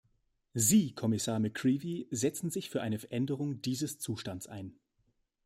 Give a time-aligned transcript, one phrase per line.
[0.55, 4.73] Sie, Kommissar McCreevy, setzen sich für eine Veränderung dieses Zustands ein.